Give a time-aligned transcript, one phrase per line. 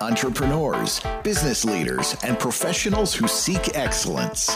[0.00, 4.54] Entrepreneurs, business leaders, and professionals who seek excellence.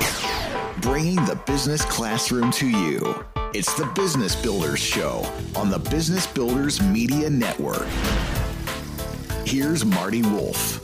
[0.81, 3.25] Bringing the business classroom to you.
[3.53, 7.87] It's the Business Builders Show on the Business Builders Media Network.
[9.47, 10.81] Here's Marty Wolff.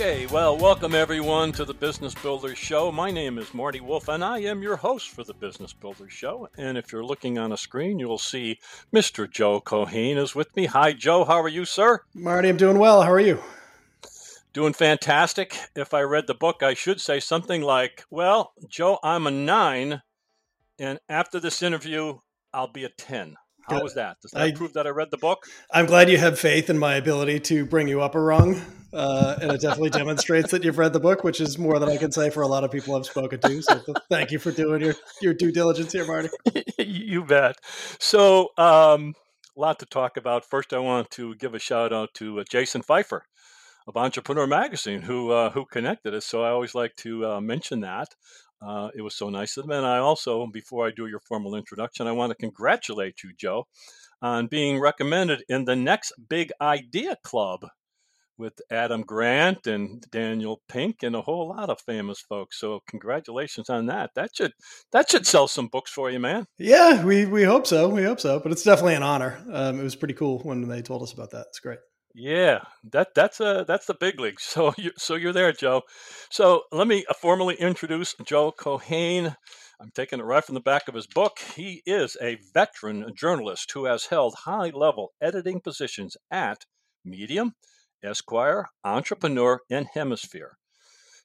[0.00, 2.92] Okay, well, welcome everyone to the Business Builders Show.
[2.92, 6.48] My name is Marty Wolff, and I am your host for the Business Builders Show.
[6.56, 8.60] And if you're looking on a screen, you'll see
[8.94, 9.28] Mr.
[9.28, 10.66] Joe Keohane is with me.
[10.66, 11.24] Hi, Joe.
[11.24, 12.02] How are you, sir?
[12.14, 13.02] Marty, I'm doing well.
[13.02, 13.42] How are you?
[14.52, 15.58] Doing fantastic.
[15.74, 20.02] If I read the book, I should say something like, Well, Joe, I'm a nine,
[20.78, 22.18] and after this interview,
[22.54, 23.34] I'll be a 10.
[23.68, 24.16] How was that?
[24.22, 25.44] Does that I, prove that I read the book?
[25.72, 28.60] I'm glad you have faith in my ability to bring you up a rung.
[28.92, 31.98] Uh, and it definitely demonstrates that you've read the book, which is more than I
[31.98, 33.62] can say for a lot of people I've spoken to.
[33.62, 36.30] So thank you for doing your, your due diligence here, Marty.
[36.78, 37.56] you bet.
[37.98, 39.14] So, um,
[39.56, 40.44] a lot to talk about.
[40.44, 43.20] First, I want to give a shout out to uh, Jason Feifer
[43.88, 46.24] of Entrepreneur Magazine, who uh, who connected us.
[46.24, 48.14] So I always like to uh, mention that.
[48.60, 49.72] Uh, it was so nice of them.
[49.72, 53.66] And I also, before I do your formal introduction, I want to congratulate you, Joe,
[54.20, 57.66] on being recommended in the next Big Idea Club
[58.38, 62.58] with Adam Grant and Daniel Pink and a whole lot of famous folks.
[62.58, 64.10] So congratulations on that.
[64.14, 64.52] That should
[64.92, 66.46] that should sell some books for you, man.
[66.56, 67.88] Yeah, we we hope so.
[67.88, 68.38] We hope so.
[68.40, 69.42] But it's definitely an honor.
[69.52, 71.46] Um, it was pretty cool when they told us about that.
[71.48, 71.80] It's great.
[72.14, 74.40] Yeah, that that's a that's the big league.
[74.40, 75.82] So you so you're there, Joe.
[76.30, 79.34] So let me uh, formally introduce Joe Keohane.
[79.80, 81.38] I'm taking it right from the back of his book.
[81.54, 86.66] He is a veteran journalist who has held high level editing positions at
[87.04, 87.54] Medium,
[88.02, 90.58] Esquire, Entrepreneur, and Hemisphere.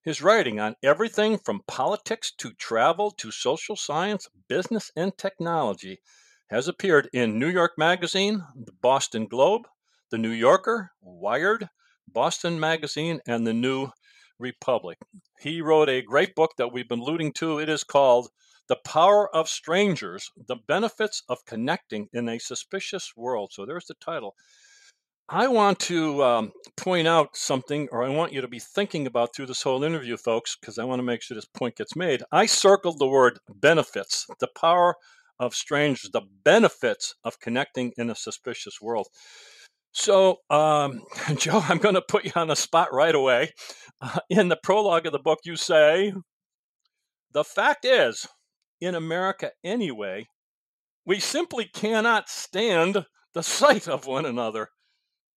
[0.03, 5.99] His writing on everything from politics to travel to social science, business, and technology
[6.49, 9.67] has appeared in New York Magazine, the Boston Globe,
[10.13, 11.69] the New Yorker, Wired,
[12.07, 13.89] Boston Magazine, and the New
[14.37, 14.99] Republic.
[15.39, 17.57] He wrote a great book that we've been alluding to.
[17.57, 18.27] It is called
[18.67, 23.53] The Power of Strangers The Benefits of Connecting in a Suspicious World.
[23.53, 24.35] So there's the title.
[25.29, 29.35] I want to um, point out something, or I want you to be thinking about
[29.35, 32.21] through this whole interview, folks, because I want to make sure this point gets made.
[32.31, 34.93] I circled the word benefits, the power
[35.39, 39.07] of strangers, the benefits of connecting in a suspicious world.
[39.93, 41.03] So, um,
[41.37, 43.51] Joe, I'm going to put you on the spot right away.
[44.01, 46.13] Uh, in the prologue of the book, you say,
[47.31, 48.27] The fact is,
[48.81, 50.27] in America anyway,
[51.05, 54.67] we simply cannot stand the sight of one another.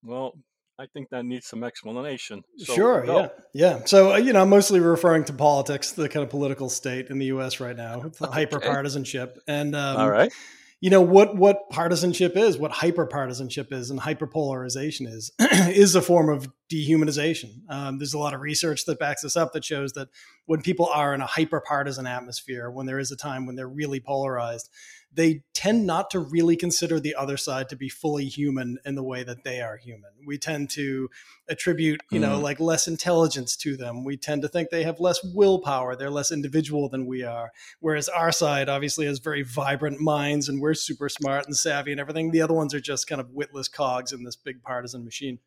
[0.03, 0.33] Well,
[0.79, 2.43] I think that needs some explanation.
[2.59, 3.07] So sure.
[3.07, 3.21] Go.
[3.21, 3.29] Yeah.
[3.55, 3.85] Yeah.
[3.87, 7.19] So, uh, you know, I'm mostly referring to politics, the kind of political state in
[7.19, 7.61] the U.S.
[7.61, 8.33] right now, okay.
[8.33, 9.39] hyper partisanship.
[9.47, 10.33] And, um, all right
[10.81, 16.29] you know what what partisanship is, what hyperpartisanship is, and hyperpolarization is is a form
[16.29, 17.61] of dehumanization.
[17.71, 20.09] Um, there's a lot of research that backs this up that shows that
[20.45, 24.01] when people are in a hyperpartisan atmosphere, when there is a time when they're really
[24.01, 24.69] polarized,
[25.17, 29.03] they tend not to really consider the other side to be fully human in the
[29.03, 30.11] way that they are human.
[30.27, 31.09] We tend to
[31.49, 32.43] attribute, you know, mm.
[32.43, 34.05] like less intelligence to them.
[34.05, 35.97] We tend to think they have less willpower.
[35.97, 37.51] They're less individual than we are.
[37.81, 42.01] Whereas our side obviously has very vibrant minds and we're super smart and savvy and
[42.01, 42.31] everything.
[42.31, 45.39] The other ones are just kind of witless cogs in this big partisan machine.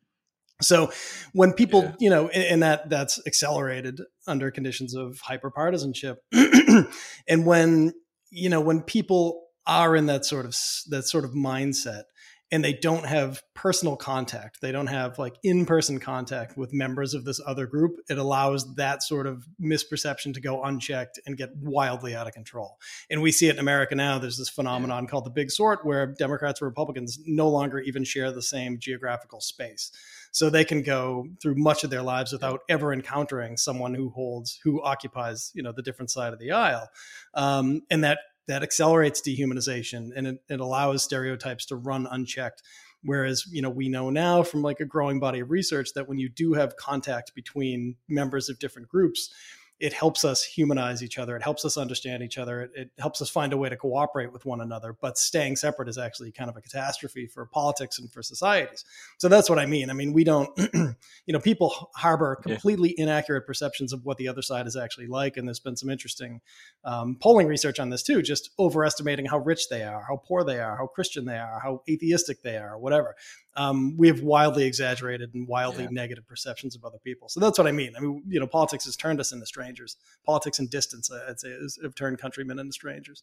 [0.60, 0.90] So
[1.32, 1.94] when people, yeah.
[2.00, 6.16] you know, and that that's accelerated under conditions of hyperpartisanship.
[7.28, 7.92] and when,
[8.30, 10.56] you know, when people are in that sort of
[10.88, 12.04] that sort of mindset
[12.52, 14.60] and they don't have personal contact.
[14.60, 18.00] They don't have like in-person contact with members of this other group.
[18.08, 22.78] It allows that sort of misperception to go unchecked and get wildly out of control.
[23.08, 24.18] And we see it in america now.
[24.18, 28.32] There's this phenomenon called the big sort where democrats and republicans no longer even share
[28.32, 29.92] the same geographical space.
[30.32, 34.58] So they can go through much of their lives without ever encountering someone who holds
[34.64, 36.88] who occupies you know the different side of the aisle.
[37.34, 38.18] Um, and that
[38.50, 42.62] that accelerates dehumanization and it, it allows stereotypes to run unchecked.
[43.02, 46.18] Whereas you know we know now from like a growing body of research that when
[46.18, 49.32] you do have contact between members of different groups
[49.80, 51.34] it helps us humanize each other.
[51.36, 52.62] It helps us understand each other.
[52.62, 54.94] It, it, helps us find a way to cooperate with one another.
[55.00, 58.84] But staying separate is actually kind of a catastrophe for politics and for societies.
[59.16, 59.88] So that's what I mean.
[59.88, 60.94] I mean, we don't, you
[61.28, 63.04] know, people harbor completely yeah.
[63.04, 65.38] inaccurate perceptions of what the other side is actually like.
[65.38, 66.42] And there's been some interesting
[66.84, 70.60] um, polling research on this too, just overestimating how rich they are, how poor they
[70.60, 73.16] are, how Christian they are, how atheistic they are, whatever
[73.60, 75.90] um, we have wildly exaggerated and wildly yeah.
[75.92, 77.28] negative perceptions of other people.
[77.28, 77.92] So that's what I mean.
[77.94, 79.96] I mean, you know, politics has turned us into strangers.
[80.24, 83.22] Politics and distance, I'd say, have turned countrymen into strangers.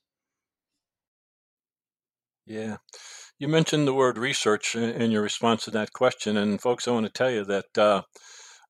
[2.46, 2.78] Yeah.
[3.40, 7.08] You mentioned the word research in your response to that question, and folks, I want
[7.08, 8.04] to tell you that uh,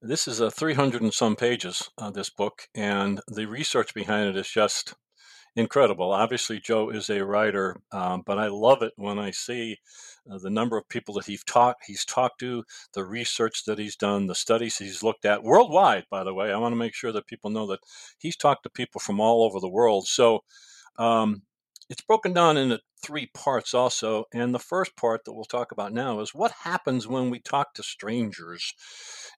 [0.02, 4.38] this is a 300 and some pages, uh, this book, and the research behind it
[4.38, 4.94] is just
[5.58, 6.12] incredible.
[6.12, 9.78] Obviously, Joe is a writer, um, but I love it when I see
[10.32, 12.64] uh, the number of people that he's talked he's talked to,
[12.94, 16.06] the research that he's done, the studies he's looked at worldwide.
[16.10, 17.80] By the way, I want to make sure that people know that
[18.18, 20.08] he's talked to people from all over the world.
[20.08, 20.44] So.
[21.00, 21.44] Um,
[21.90, 24.26] it's broken down into three parts also.
[24.34, 27.74] And the first part that we'll talk about now is what happens when we talk
[27.76, 28.74] to strangers.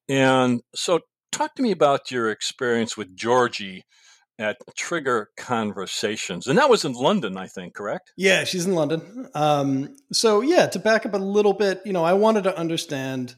[0.08, 1.02] And so,
[1.32, 3.84] talk to me about your experience with Georgie
[4.40, 6.48] at Trigger Conversations.
[6.48, 8.14] And that was in London, I think, correct?
[8.16, 9.30] Yeah, she's in London.
[9.36, 13.36] Um, so, yeah, to back up a little bit, you know, I wanted to understand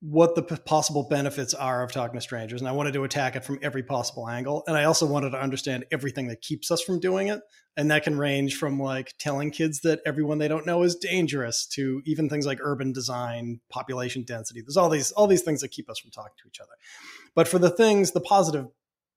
[0.00, 2.60] what the p- possible benefits are of talking to strangers.
[2.60, 4.62] And I wanted to attack it from every possible angle.
[4.66, 7.40] And I also wanted to understand everything that keeps us from doing it.
[7.76, 11.66] And that can range from like telling kids that everyone they don't know is dangerous
[11.68, 14.60] to even things like urban design, population density.
[14.60, 16.74] There's all these all these things that keep us from talking to each other.
[17.34, 18.66] But for the things, the positive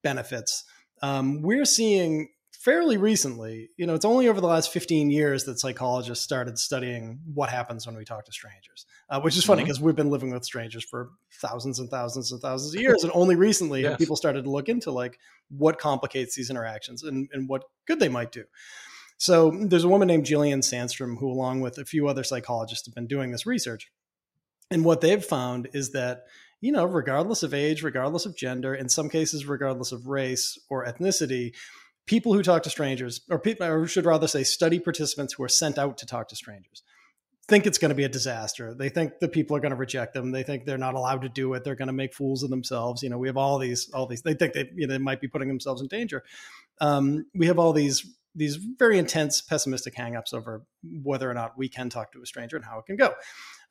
[0.03, 0.63] benefits,
[1.01, 2.29] um, we're seeing
[2.67, 7.19] fairly recently, you know, it's only over the last 15 years that psychologists started studying
[7.33, 9.85] what happens when we talk to strangers, uh, which is funny because mm-hmm.
[9.85, 11.11] we've been living with strangers for
[11.41, 13.03] thousands and thousands and thousands of years.
[13.03, 13.91] And only recently yes.
[13.91, 15.17] have people started to look into like
[15.49, 18.43] what complicates these interactions and, and what good they might do.
[19.17, 22.95] So there's a woman named Gillian Sandstrom who, along with a few other psychologists, have
[22.95, 23.91] been doing this research.
[24.69, 26.25] And what they've found is that
[26.61, 30.85] you know, regardless of age, regardless of gender, in some cases, regardless of race or
[30.85, 31.53] ethnicity,
[32.05, 35.49] people who talk to strangers, or people, or should rather say, study participants who are
[35.49, 36.81] sent out to talk to strangers,
[37.47, 38.73] think it's going to be a disaster.
[38.73, 40.31] They think the people are going to reject them.
[40.31, 41.63] They think they're not allowed to do it.
[41.63, 43.03] They're going to make fools of themselves.
[43.03, 44.21] You know, we have all these, all these.
[44.21, 46.23] They think they, you know, they might be putting themselves in danger.
[46.81, 50.63] Um, we have all these these very intense pessimistic hangups over
[51.03, 53.13] whether or not we can talk to a stranger and how it can go.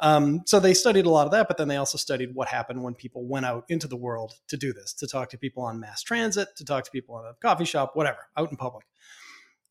[0.01, 2.83] Um, so they studied a lot of that, but then they also studied what happened
[2.83, 5.81] when people went out into the world to do this, to talk to people on
[5.81, 8.85] mass transit, to talk to people in a coffee shop, whatever, out in public.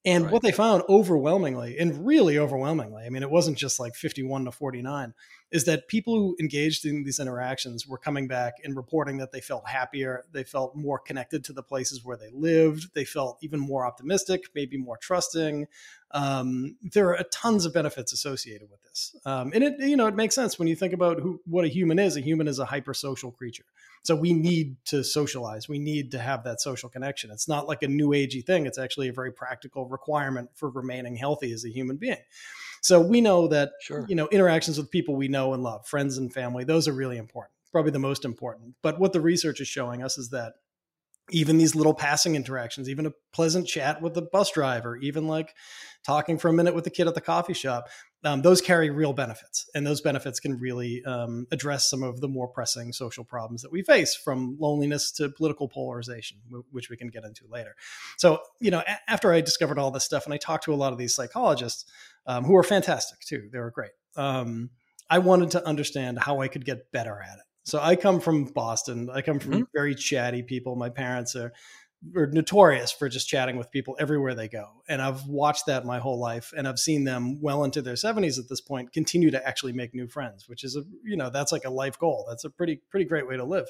[0.06, 0.34] And right.
[0.34, 4.52] what they found overwhelmingly, and really overwhelmingly, I mean, it wasn't just like 51 to
[4.52, 5.14] 49,
[5.52, 9.42] is that people who engaged in these interactions were coming back and reporting that they
[9.42, 13.60] felt happier, they felt more connected to the places where they lived, they felt even
[13.60, 15.68] more optimistic, maybe more trusting.
[16.12, 20.16] Um, there are tons of benefits associated with this, um, and it you know it
[20.16, 22.16] makes sense when you think about who what a human is.
[22.16, 23.66] A human is a hypersocial creature.
[24.04, 25.68] So we need to socialize.
[25.68, 27.32] We need to have that social connection.
[27.32, 28.66] It's not like a new agey thing.
[28.66, 32.22] It's actually a very practical requirement for remaining healthy as a human being.
[32.86, 34.06] So we know that sure.
[34.08, 37.18] you know interactions with people we know and love, friends and family, those are really
[37.18, 37.52] important.
[37.72, 38.76] Probably the most important.
[38.84, 40.54] But what the research is showing us is that
[41.32, 45.56] even these little passing interactions, even a pleasant chat with the bus driver, even like
[46.06, 47.88] talking for a minute with the kid at the coffee shop,
[48.24, 49.68] um, those carry real benefits.
[49.74, 53.72] And those benefits can really um, address some of the more pressing social problems that
[53.72, 56.38] we face from loneliness to political polarization,
[56.72, 57.76] which we can get into later.
[58.18, 60.76] So, you know, a- after I discovered all this stuff and I talked to a
[60.76, 61.86] lot of these psychologists
[62.28, 63.92] um, who are fantastic too, they were great.
[64.16, 64.70] Um,
[65.10, 67.46] I wanted to understand how I could get better at it.
[67.66, 69.10] So I come from Boston.
[69.12, 69.64] I come from mm-hmm.
[69.74, 70.76] very chatty people.
[70.76, 71.52] My parents are,
[72.16, 74.68] are notorious for just chatting with people everywhere they go.
[74.88, 78.38] And I've watched that my whole life and I've seen them well into their 70s
[78.38, 81.52] at this point continue to actually make new friends, which is a you know, that's
[81.52, 82.26] like a life goal.
[82.30, 83.68] That's a pretty pretty great way to live.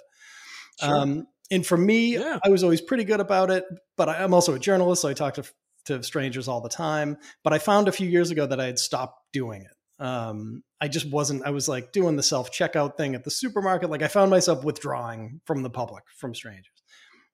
[0.81, 0.93] Sure.
[0.93, 2.39] Um, and for me, yeah.
[2.43, 3.63] I was always pretty good about it,
[3.95, 5.43] but I, I'm also a journalist, so I talk to
[5.85, 7.17] to strangers all the time.
[7.43, 10.87] But I found a few years ago that I had stopped doing it um, I
[10.87, 13.89] just wasn't, I was like doing the self checkout thing at the supermarket.
[13.89, 16.71] Like I found myself withdrawing from the public, from strangers.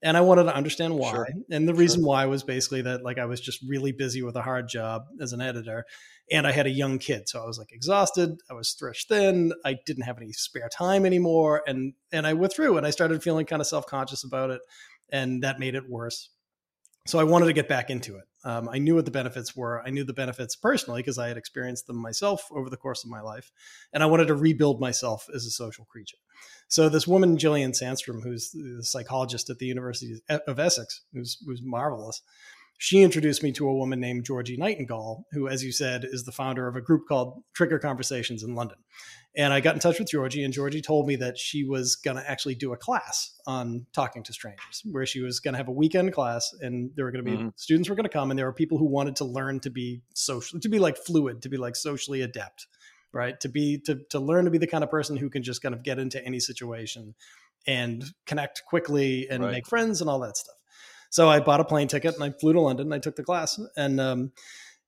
[0.04, 1.12] And I wanted to understand why.
[1.12, 1.28] Sure.
[1.52, 2.08] And the reason sure.
[2.08, 5.32] why was basically that like I was just really busy with a hard job as
[5.32, 5.86] an editor
[6.32, 7.30] and I had a young kid.
[7.30, 8.32] So I was like exhausted.
[8.50, 9.54] I was stretched thin.
[9.64, 11.62] I didn't have any spare time anymore.
[11.68, 14.62] And and I withdrew and I started feeling kind of self-conscious about it.
[15.12, 16.30] And that made it worse.
[17.06, 18.24] So I wanted to get back into it.
[18.44, 19.82] Um, I knew what the benefits were.
[19.86, 23.10] I knew the benefits personally because I had experienced them myself over the course of
[23.10, 23.52] my life.
[23.94, 26.18] And I wanted to rebuild myself as a social creature.
[26.68, 31.62] So this woman, Gillian Sandstrom, who's the psychologist at the University of Essex, who's, who's
[31.64, 32.22] marvelous,
[32.78, 36.32] she introduced me to a woman named Georgie Nightingale, who, as you said, is the
[36.32, 38.80] founder of a group called Trigger Conversations in London.
[39.36, 42.18] And I got in touch with Georgie, and Georgie told me that she was going
[42.18, 45.70] to actually do a class on talking to strangers, where she was going to have
[45.70, 47.50] a weekend class, and there were going to be mm-hmm.
[47.56, 50.02] students were going to come, and there were people who wanted to learn to be
[50.14, 52.68] social, to be like fluid, to be like socially adept,
[53.14, 53.40] right?
[53.40, 55.74] To be to to learn to be the kind of person who can just kind
[55.74, 57.16] of get into any situation
[57.66, 59.52] and connect quickly and right.
[59.54, 60.56] make friends and all that stuff.
[61.10, 62.88] So I bought a plane ticket and I flew to London.
[62.88, 64.34] And I took the class, and um,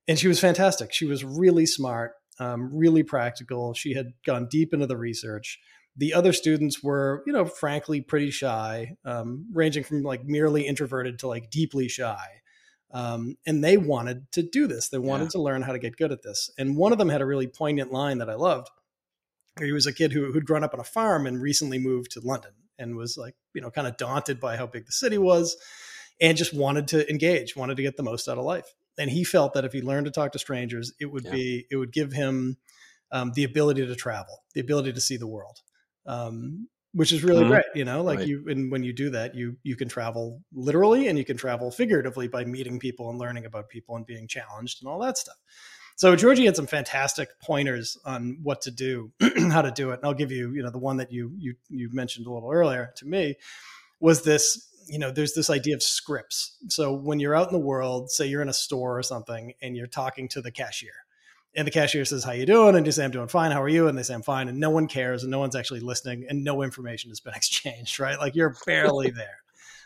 [0.06, 0.92] and she was fantastic.
[0.92, 3.74] She was really smart um, really practical.
[3.74, 5.60] She had gone deep into the research.
[5.96, 11.20] The other students were, you know, frankly pretty shy, um, ranging from like merely introverted
[11.20, 12.26] to like deeply shy.
[12.92, 14.88] Um, and they wanted to do this.
[14.88, 15.30] They wanted yeah.
[15.30, 16.50] to learn how to get good at this.
[16.58, 18.70] And one of them had a really poignant line that I loved.
[19.60, 22.20] He was a kid who, who'd grown up on a farm and recently moved to
[22.20, 25.56] London and was like, you know, kind of daunted by how big the city was
[26.20, 28.74] and just wanted to engage, wanted to get the most out of life.
[28.98, 31.32] And he felt that if he learned to talk to strangers, it would yeah.
[31.32, 32.56] be, it would give him
[33.10, 35.60] um, the ability to travel, the ability to see the world.
[36.06, 37.50] Um, which is really mm-hmm.
[37.50, 38.28] great you know like right.
[38.28, 41.70] you and when you do that you you can travel literally and you can travel
[41.70, 45.36] figuratively by meeting people and learning about people and being challenged and all that stuff
[45.96, 49.12] so georgie had some fantastic pointers on what to do
[49.50, 51.54] how to do it and i'll give you you know the one that you you
[51.68, 53.34] you mentioned a little earlier to me
[54.00, 57.64] was this you know there's this idea of scripts so when you're out in the
[57.64, 61.04] world say you're in a store or something and you're talking to the cashier
[61.56, 63.52] and the cashier says, "How you doing?" And you say, "I'm doing fine.
[63.52, 65.54] How are you?" And they say, "I'm fine." And no one cares, and no one's
[65.54, 68.00] actually listening, and no information has been exchanged.
[68.00, 68.18] Right?
[68.18, 69.43] Like you're barely there.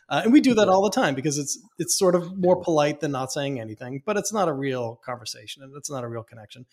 [0.09, 3.01] Uh, and we do that all the time because it's it's sort of more polite
[3.01, 6.23] than not saying anything, but it's not a real conversation and it's not a real
[6.23, 6.65] connection.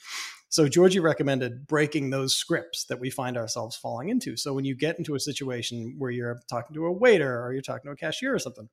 [0.49, 4.37] So Georgie recommended breaking those scripts that we find ourselves falling into.
[4.37, 7.61] So when you get into a situation where you're talking to a waiter or you're
[7.61, 8.69] talking to a cashier or something,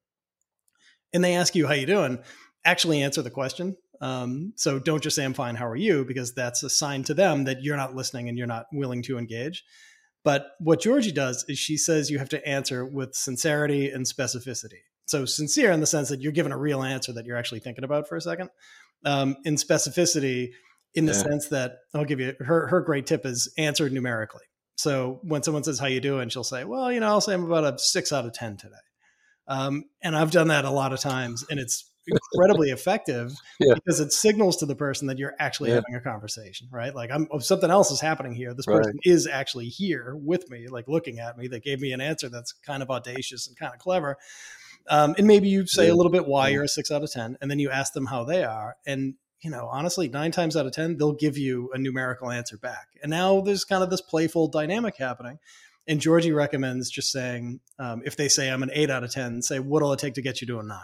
[1.12, 2.20] and they ask you how you doing,
[2.64, 5.54] actually answer the question um, so don't just say I'm fine.
[5.54, 6.04] How are you?
[6.04, 9.16] Because that's a sign to them that you're not listening and you're not willing to
[9.16, 9.64] engage.
[10.24, 14.80] But what Georgie does is she says you have to answer with sincerity and specificity.
[15.06, 17.84] So sincere in the sense that you're given a real answer that you're actually thinking
[17.84, 18.50] about for a second.
[19.04, 20.50] Um, in specificity,
[20.94, 21.18] in the yeah.
[21.18, 24.44] sense that I'll give you her her great tip is answer numerically.
[24.76, 27.44] So when someone says how you doing, she'll say, "Well, you know, I'll say I'm
[27.44, 28.74] about a six out of ten today."
[29.48, 33.74] Um, and I've done that a lot of times, and it's incredibly effective yeah.
[33.74, 35.76] because it signals to the person that you're actually yeah.
[35.76, 36.94] having a conversation, right?
[36.94, 38.54] Like I'm something else is happening here.
[38.54, 39.12] This person right.
[39.12, 41.48] is actually here with me, like looking at me.
[41.48, 44.18] They gave me an answer that's kind of audacious and kind of clever.
[44.88, 45.92] Um, and maybe you say yeah.
[45.92, 48.06] a little bit why you're a six out of 10, and then you ask them
[48.06, 48.76] how they are.
[48.86, 52.56] And, you know, honestly, nine times out of 10, they'll give you a numerical answer
[52.56, 52.88] back.
[53.02, 55.38] And now there's kind of this playful dynamic happening.
[55.86, 59.42] And Georgie recommends just saying, um, if they say I'm an eight out of 10,
[59.42, 60.78] say, what'll it take to get you to a nine?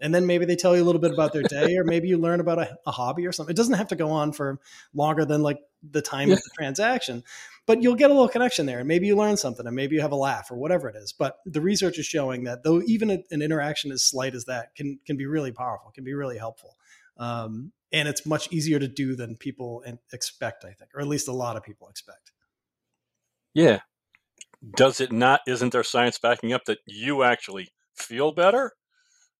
[0.00, 2.18] And then maybe they tell you a little bit about their day or maybe you
[2.18, 3.52] learn about a, a, hobby or something.
[3.52, 4.58] It doesn't have to go on for
[4.94, 6.34] longer than like the time yeah.
[6.34, 7.22] of the transaction
[7.68, 10.00] but you'll get a little connection there and maybe you learn something and maybe you
[10.00, 13.10] have a laugh or whatever it is but the research is showing that though even
[13.10, 16.38] a, an interaction as slight as that can can be really powerful can be really
[16.38, 16.76] helpful
[17.18, 21.28] um, and it's much easier to do than people expect i think or at least
[21.28, 22.32] a lot of people expect.
[23.54, 23.80] Yeah.
[24.76, 28.72] Does it not isn't there science backing up that you actually feel better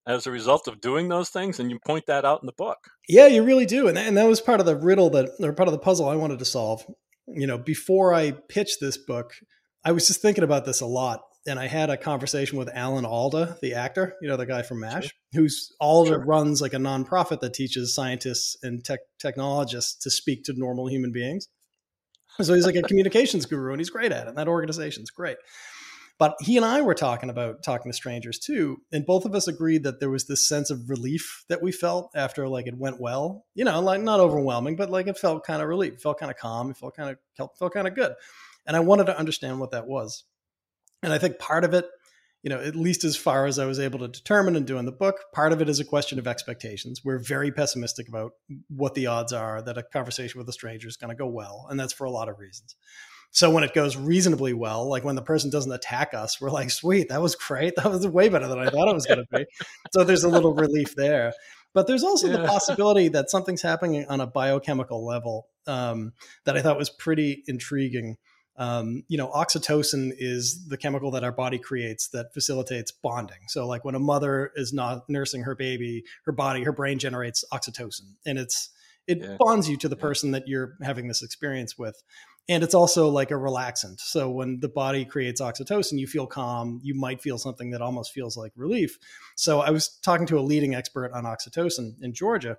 [0.09, 2.79] as a result of doing those things and you point that out in the book
[3.09, 5.53] yeah you really do and that, and that was part of the riddle that or
[5.53, 6.85] part of the puzzle i wanted to solve
[7.29, 9.35] you know before i pitched this book
[9.85, 13.05] i was just thinking about this a lot and i had a conversation with alan
[13.05, 15.13] alda the actor you know the guy from mash sure.
[15.33, 16.25] who's alda sure.
[16.25, 21.13] runs like a nonprofit that teaches scientists and tech technologists to speak to normal human
[21.13, 21.49] beings
[22.41, 25.37] so he's like a communications guru and he's great at it and that organization's great
[26.19, 29.47] but he and I were talking about talking to strangers too, and both of us
[29.47, 33.01] agreed that there was this sense of relief that we felt after like it went
[33.01, 33.45] well.
[33.55, 36.37] You know, like not overwhelming, but like it felt kind of relief, felt kind of
[36.37, 38.15] calm, it felt kind of felt, felt kind of good.
[38.67, 40.25] And I wanted to understand what that was.
[41.03, 41.87] And I think part of it,
[42.43, 44.85] you know, at least as far as I was able to determine and do in
[44.85, 47.03] the book, part of it is a question of expectations.
[47.05, 48.33] We're very pessimistic about
[48.69, 51.67] what the odds are that a conversation with a stranger is going to go well,
[51.71, 52.77] and that's for a lot of reasons.
[53.31, 56.71] So when it goes reasonably well, like when the person doesn't attack us, we're like,
[56.71, 57.75] sweet, that was great.
[57.77, 59.47] That was way better than I thought it was going to be.
[59.93, 61.33] so there's a little relief there.
[61.75, 62.39] But there's also yeah.
[62.39, 66.13] the possibility that something's happening on a biochemical level um,
[66.45, 68.17] that I thought was pretty intriguing.
[68.57, 73.39] Um, you know, oxytocin is the chemical that our body creates that facilitates bonding.
[73.47, 77.45] So, like when a mother is not nursing her baby, her body, her brain generates
[77.53, 78.71] oxytocin, and it's
[79.07, 79.37] it yeah.
[79.39, 82.03] bonds you to the person that you're having this experience with
[82.49, 84.01] and it's also like a relaxant.
[84.01, 86.81] So when the body creates oxytocin, you feel calm.
[86.83, 88.99] You might feel something that almost feels like relief.
[89.37, 92.57] So I was talking to a leading expert on oxytocin in Georgia,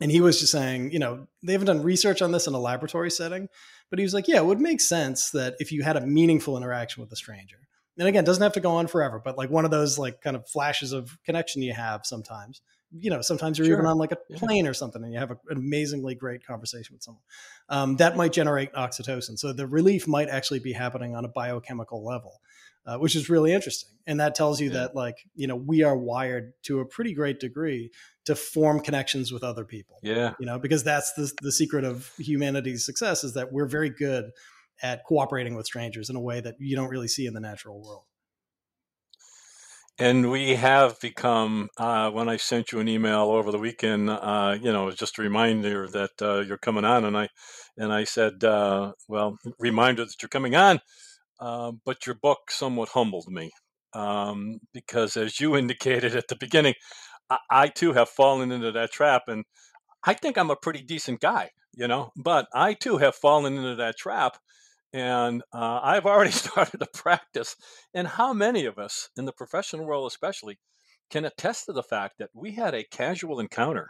[0.00, 2.58] and he was just saying, you know, they haven't done research on this in a
[2.58, 3.48] laboratory setting,
[3.90, 6.56] but he was like, yeah, it would make sense that if you had a meaningful
[6.56, 7.58] interaction with a stranger,
[7.98, 10.20] and again, it doesn't have to go on forever, but like one of those like
[10.20, 12.60] kind of flashes of connection you have sometimes
[12.96, 13.74] you know, sometimes you're sure.
[13.74, 14.70] even on like a plane yeah.
[14.70, 17.22] or something and you have a, an amazingly great conversation with someone.
[17.68, 19.38] Um, that might generate oxytocin.
[19.38, 22.40] So the relief might actually be happening on a biochemical level,
[22.86, 23.90] uh, which is really interesting.
[24.06, 24.80] And that tells you yeah.
[24.80, 27.90] that, like, you know, we are wired to a pretty great degree
[28.26, 29.98] to form connections with other people.
[30.02, 30.34] Yeah.
[30.38, 34.30] You know, because that's the the secret of humanity's success is that we're very good
[34.82, 37.80] at cooperating with strangers in a way that you don't really see in the natural
[37.82, 38.04] world.
[39.98, 44.58] And we have become, uh, when I sent you an email over the weekend, uh,
[44.60, 47.04] you know, just a reminder that uh, you're coming on.
[47.04, 47.28] And I,
[47.76, 50.80] and I said, uh, well, reminder that you're coming on.
[51.40, 53.52] Uh, but your book somewhat humbled me
[53.92, 56.74] um, because, as you indicated at the beginning,
[57.30, 59.24] I, I too have fallen into that trap.
[59.28, 59.44] And
[60.04, 63.76] I think I'm a pretty decent guy, you know, but I too have fallen into
[63.76, 64.38] that trap
[64.94, 67.56] and uh, I've already started to practice.
[67.92, 70.58] And how many of us, in the professional world especially,
[71.10, 73.88] can attest to the fact that we had a casual encounter?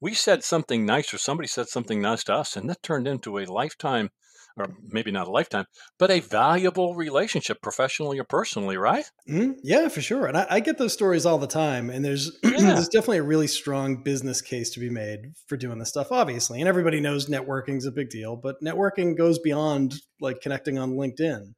[0.00, 3.38] We said something nice, or somebody said something nice to us, and that turned into
[3.38, 4.10] a lifetime
[4.56, 5.66] or maybe not a lifetime,
[5.98, 9.04] but a valuable relationship, professionally or personally, right?
[9.28, 9.52] Mm-hmm.
[9.62, 10.26] Yeah, for sure.
[10.26, 11.90] And I, I, get those stories all the time.
[11.90, 12.58] And there's yeah.
[12.58, 16.60] there's definitely a really strong business case to be made for doing this stuff, obviously.
[16.60, 20.92] And everybody knows networking is a big deal, but networking goes beyond like connecting on
[20.92, 21.54] LinkedIn.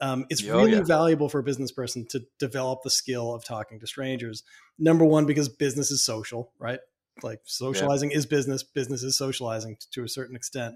[0.00, 0.82] Um, it's oh, really yeah.
[0.82, 4.42] valuable for a business person to develop the skill of talking to strangers.
[4.78, 6.80] Number one, because business is social, right?
[7.22, 8.18] Like socializing yeah.
[8.18, 10.74] is business, business is socializing to, to a certain extent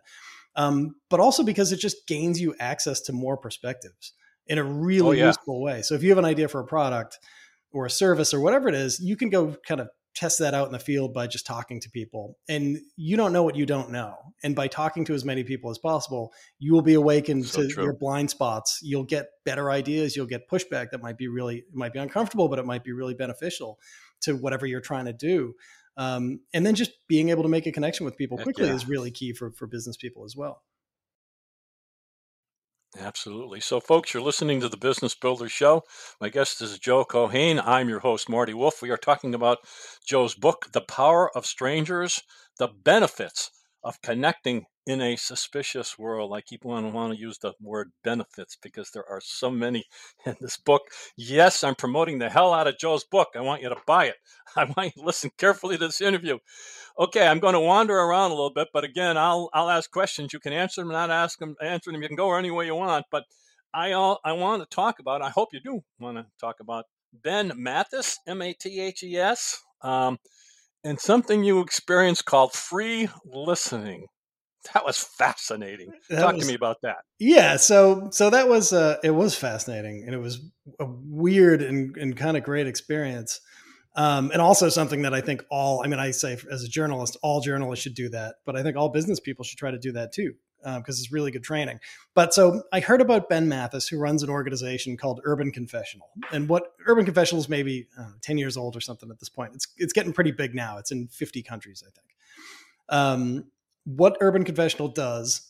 [0.58, 4.12] um, but also because it just gains you access to more perspectives
[4.48, 5.26] in a really oh, yeah.
[5.28, 5.82] useful way.
[5.82, 7.18] So if you have an idea for a product
[7.72, 10.66] or a service or whatever it is, you can go kind of test that out
[10.66, 12.36] in the field by just talking to people.
[12.48, 14.16] And you don't know what you don't know.
[14.42, 17.68] And by talking to as many people as possible, you will be awakened so to
[17.68, 17.84] true.
[17.84, 18.80] your blind spots.
[18.82, 20.16] You'll get better ideas.
[20.16, 23.14] You'll get pushback that might be really, might be uncomfortable, but it might be really
[23.14, 23.78] beneficial
[24.22, 25.54] to whatever you're trying to do.
[25.98, 28.74] Um, and then just being able to make a connection with people quickly yeah.
[28.74, 30.62] is really key for, for business people as well.
[32.98, 33.60] Absolutely.
[33.60, 35.82] So, folks, you're listening to the Business Builder Show.
[36.20, 37.60] My guest is Joe Keohane.
[37.62, 38.80] I'm your host, Marty Wolff.
[38.80, 39.58] We are talking about
[40.06, 42.22] Joe's book, The Power of Strangers
[42.58, 43.50] The Benefits
[43.82, 46.32] of Connecting in a suspicious world.
[46.35, 49.85] I keep on want to use the word benefits because there are so many
[50.26, 50.83] in this book.
[51.16, 53.29] Yes, I'm promoting the hell out of Joe's book.
[53.37, 54.16] I want you to buy it.
[54.57, 56.38] I want you to listen carefully to this interview.
[56.98, 60.33] Okay, I'm going to wander around a little bit, but again, I'll I'll ask questions.
[60.33, 62.02] You can answer them, not ask them, answer them.
[62.02, 63.05] You can go any way you want.
[63.11, 63.24] But
[63.74, 65.22] I all I want to talk about.
[65.22, 69.16] I hope you do want to talk about Ben Mathes, M A T H E
[69.16, 69.62] S.
[69.83, 70.18] Um,
[70.84, 74.06] and something you experienced called free listening.
[74.74, 75.92] That was fascinating.
[76.10, 76.98] That Talk was, to me about that.
[77.18, 80.40] Yeah, so so that was uh, it was fascinating, and it was
[80.78, 83.40] a weird and, and kind of great experience,
[83.96, 87.16] um, and also something that I think all I mean I say as a journalist,
[87.22, 89.92] all journalists should do that, but I think all business people should try to do
[89.92, 90.34] that too
[90.76, 91.81] because um, it's really good training.
[92.14, 96.48] But so I heard about Ben Mathes, who runs an organization called Urban Confessional, and
[96.48, 99.52] what Urban Confessional is maybe know, ten years old or something at this point.
[99.54, 100.78] It's it's getting pretty big now.
[100.78, 102.07] It's in fifty countries, I think.
[102.88, 103.44] Um,
[103.85, 105.48] what Urban Confessional does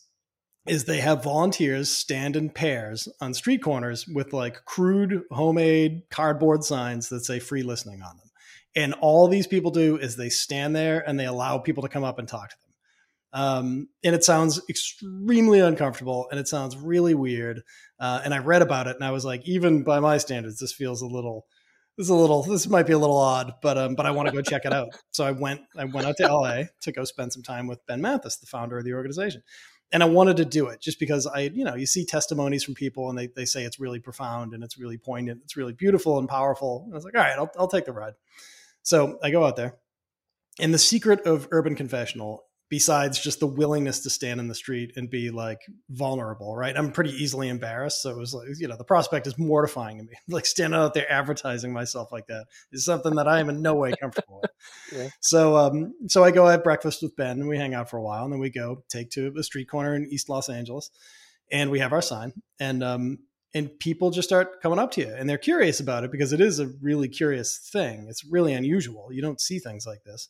[0.67, 6.63] is they have volunteers stand in pairs on street corners with like crude homemade cardboard
[6.63, 8.29] signs that say free listening on them.
[8.75, 12.03] And all these people do is they stand there and they allow people to come
[12.03, 12.68] up and talk to them.
[13.31, 17.61] Um, and it sounds extremely uncomfortable and it sounds really weird.
[17.99, 20.73] Uh, and I read about it and I was like, even by my standards, this
[20.73, 21.45] feels a little,
[21.97, 24.29] this is a little this might be a little odd, but um, but I want
[24.29, 24.89] to go check it out.
[25.11, 28.01] So I went I went out to LA to go spend some time with Ben
[28.01, 29.43] Mathes, the founder of the organization.
[29.91, 32.75] And I wanted to do it just because I, you know, you see testimonies from
[32.75, 36.19] people and they, they say it's really profound and it's really poignant, it's really beautiful
[36.19, 36.83] and powerful.
[36.85, 38.13] And I was like, all right, I'll, I'll take the ride.
[38.83, 39.75] So I go out there.
[40.59, 44.93] And the secret of Urban Confessional besides just the willingness to stand in the street
[44.95, 46.77] and be like vulnerable, right?
[46.77, 48.03] I'm pretty easily embarrassed.
[48.03, 50.13] So it was like, you know, the prospect is mortifying to me.
[50.29, 53.73] Like standing out there advertising myself like that is something that I am in no
[53.75, 54.51] way comfortable with.
[54.91, 55.09] Yeah.
[55.21, 58.01] So, um, so I go have breakfast with Ben and we hang out for a
[58.01, 60.91] while and then we go take to a street corner in East Los Angeles
[61.51, 63.19] and we have our sign and, um,
[63.53, 66.41] and people just start coming up to you and they're curious about it because it
[66.41, 68.07] is a really curious thing.
[68.09, 69.09] It's really unusual.
[69.11, 70.27] You don't see things like this.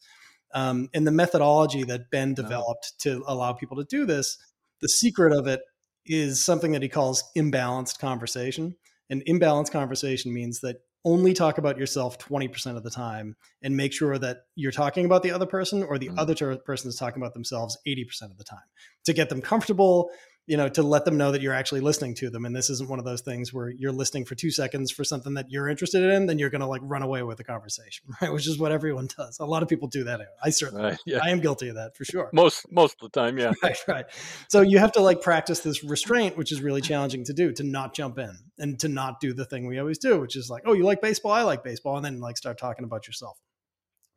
[0.53, 4.38] Um, and the methodology that Ben developed to allow people to do this,
[4.81, 5.62] the secret of it
[6.05, 8.75] is something that he calls imbalanced conversation.
[9.09, 13.93] And imbalanced conversation means that only talk about yourself 20% of the time and make
[13.93, 16.19] sure that you're talking about the other person or the mm-hmm.
[16.19, 18.59] other ter- person is talking about themselves 80% of the time
[19.05, 20.09] to get them comfortable
[20.49, 22.43] you know, to let them know that you're actually listening to them.
[22.43, 25.35] And this isn't one of those things where you're listening for two seconds for something
[25.35, 28.33] that you're interested in, then you're going to like run away with the conversation, right?
[28.33, 29.38] Which is what everyone does.
[29.39, 30.21] A lot of people do that.
[30.43, 31.19] I certainly, yeah.
[31.21, 32.31] I am guilty of that for sure.
[32.33, 33.38] Most, most of the time.
[33.38, 33.53] Yeah.
[33.62, 33.77] Right.
[33.88, 34.05] Right.
[34.47, 37.63] So you have to like practice this restraint, which is really challenging to do, to
[37.63, 40.63] not jump in and to not do the thing we always do, which is like,
[40.65, 41.33] oh, you like baseball?
[41.33, 41.97] I like baseball.
[41.97, 43.38] And then like start talking about yourself.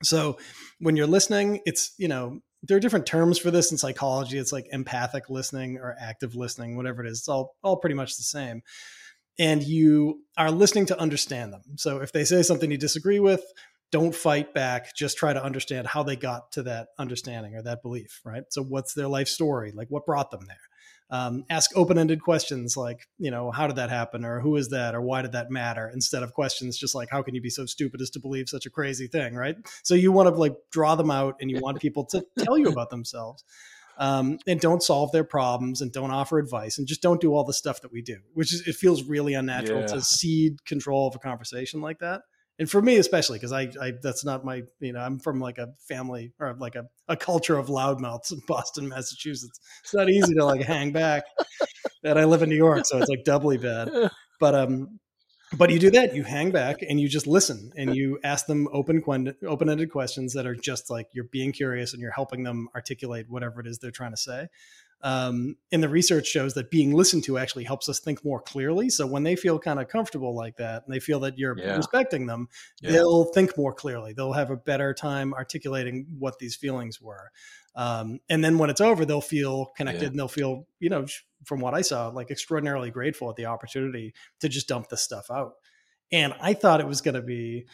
[0.02, 0.38] So
[0.78, 4.38] when you're listening, it's, you know, there are different terms for this in psychology.
[4.38, 7.20] It's like empathic listening or active listening, whatever it is.
[7.20, 8.62] It's all, all pretty much the same.
[9.38, 11.62] And you are listening to understand them.
[11.76, 13.42] So if they say something you disagree with,
[13.90, 14.94] don't fight back.
[14.94, 18.44] Just try to understand how they got to that understanding or that belief, right?
[18.50, 19.72] So what's their life story?
[19.74, 20.56] Like what brought them there?
[21.12, 24.94] Um, ask open-ended questions like you know how did that happen or who is that
[24.94, 25.90] or why did that matter?
[25.92, 28.64] Instead of questions just like how can you be so stupid as to believe such
[28.64, 29.56] a crazy thing right?
[29.84, 32.68] So you want to like draw them out and you want people to tell you
[32.68, 33.44] about themselves
[33.98, 37.44] um, and don't solve their problems and don't offer advice and just don't do all
[37.44, 39.86] the stuff that we do which is it feels really unnatural yeah.
[39.88, 42.22] to cede control of a conversation like that
[42.62, 45.58] and for me especially because I, I that's not my you know i'm from like
[45.58, 49.58] a family or like a, a culture of loudmouths in boston massachusetts.
[49.82, 51.24] It's not easy to like hang back.
[52.04, 53.90] And i live in new york so it's like doubly bad.
[54.38, 55.00] But um
[55.58, 58.68] but you do that you hang back and you just listen and you ask them
[58.72, 59.02] open
[59.46, 63.60] open-ended questions that are just like you're being curious and you're helping them articulate whatever
[63.60, 64.46] it is they're trying to say
[65.02, 68.88] um, and the research shows that being listened to actually helps us think more clearly.
[68.88, 71.76] So when they feel kind of comfortable like that and they feel that you're yeah.
[71.76, 72.48] respecting them,
[72.80, 72.92] yeah.
[72.92, 74.12] they'll think more clearly.
[74.12, 77.32] They'll have a better time articulating what these feelings were.
[77.74, 80.08] Um, and then when it's over, they'll feel connected yeah.
[80.08, 81.06] and they'll feel, you know,
[81.44, 85.30] from what I saw, like extraordinarily grateful at the opportunity to just dump this stuff
[85.30, 85.54] out.
[86.12, 87.66] And I thought it was going to be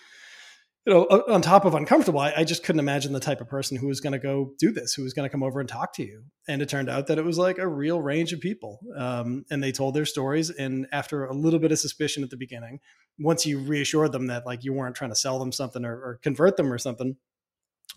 [0.89, 3.77] you know, on top of uncomfortable, I, I, just couldn't imagine the type of person
[3.77, 5.93] who was going to go do this, who was going to come over and talk
[5.97, 6.23] to you.
[6.49, 8.81] And it turned out that it was like a real range of people.
[8.97, 10.49] Um, and they told their stories.
[10.49, 12.81] And after a little bit of suspicion at the beginning,
[13.19, 16.21] once you reassured them that like you weren't trying to sell them something or, or
[16.23, 17.17] convert them or something,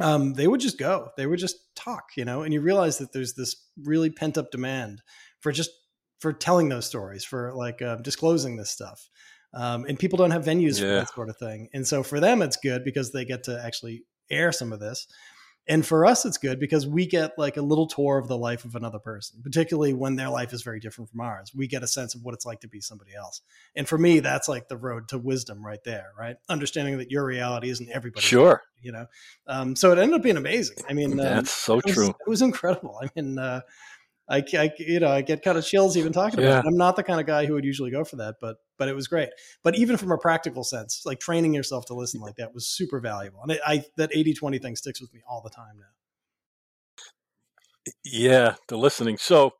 [0.01, 1.11] um, they would just go.
[1.15, 2.41] They would just talk, you know.
[2.41, 5.01] And you realize that there's this really pent up demand
[5.39, 5.71] for just
[6.19, 9.09] for telling those stories, for like uh, disclosing this stuff.
[9.53, 10.81] Um, and people don't have venues yeah.
[10.81, 11.69] for that sort of thing.
[11.73, 15.07] And so for them, it's good because they get to actually air some of this.
[15.67, 18.65] And for us, it's good because we get like a little tour of the life
[18.65, 21.51] of another person, particularly when their life is very different from ours.
[21.55, 23.41] We get a sense of what it's like to be somebody else.
[23.75, 26.37] And for me, that's like the road to wisdom right there, right?
[26.49, 28.25] Understanding that your reality isn't everybody.
[28.25, 28.63] Sure.
[28.81, 29.05] You know,
[29.45, 30.77] um, so it ended up being amazing.
[30.89, 32.09] I mean, that's um, so it was, true.
[32.09, 32.99] It was incredible.
[33.01, 33.61] I mean, uh,
[34.27, 36.67] I, I, you know, I get kind of chills even talking about it.
[36.67, 38.95] I'm not the kind of guy who would usually go for that, but but it
[38.95, 39.29] was great.
[39.61, 42.99] But even from a practical sense, like training yourself to listen like that was super
[42.99, 43.39] valuable.
[43.43, 47.91] And I, I that 80-20 thing sticks with me all the time now.
[48.03, 49.19] Yeah, the listening.
[49.19, 49.51] So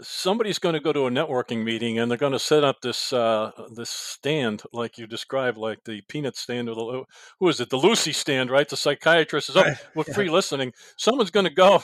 [0.00, 3.12] somebody's going to go to a networking meeting and they're going to set up this
[3.12, 7.02] uh, this stand like you described, like the peanut stand or the
[7.40, 8.68] who is it, the Lucy stand, right?
[8.68, 9.76] The psychiatrist is up right.
[9.96, 10.30] with free yeah.
[10.30, 10.72] listening.
[10.96, 11.82] Someone's going to go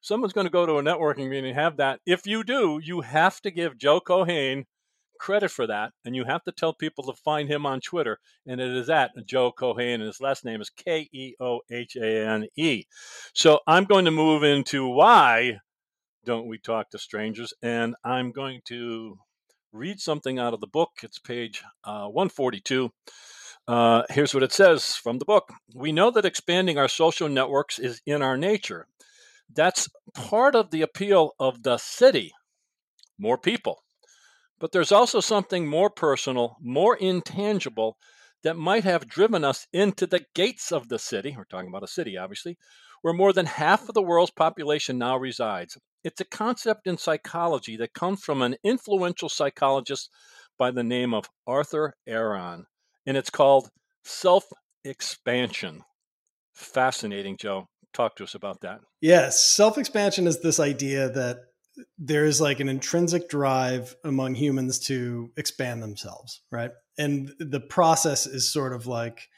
[0.00, 1.98] someone's going to go to a networking meeting and have that.
[2.06, 4.66] If you do, you have to give Joe Keohane
[5.20, 8.60] credit for that, and you have to tell people to find him on Twitter, and
[8.60, 12.26] it is at Joe Keohane, and his last name is K E O H A
[12.26, 12.84] N E.
[13.34, 15.58] So I'm going to move into why
[16.24, 19.18] don't we talk to strangers, and I'm going to
[19.72, 20.90] read something out of the book.
[21.02, 22.90] It's page uh, 142.
[23.68, 27.78] Uh, here's what it says from the book We know that expanding our social networks
[27.78, 28.86] is in our nature.
[29.52, 32.32] That's part of the appeal of the city
[33.20, 33.84] more people.
[34.60, 37.96] But there's also something more personal, more intangible
[38.42, 41.34] that might have driven us into the gates of the city.
[41.36, 42.58] We're talking about a city, obviously,
[43.02, 45.76] where more than half of the world's population now resides.
[46.04, 50.10] It's a concept in psychology that comes from an influential psychologist
[50.58, 52.66] by the name of Arthur Aron,
[53.06, 53.70] and it's called
[54.04, 54.44] self
[54.84, 55.82] expansion.
[56.54, 58.80] Fascinating, Joe talk to us about that.
[59.00, 61.38] Yes, self expansion is this idea that
[61.98, 66.70] there is like an intrinsic drive among humans to expand themselves, right?
[66.98, 69.28] And the process is sort of like